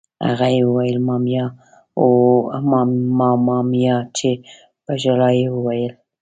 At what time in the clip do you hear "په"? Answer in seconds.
4.83-4.91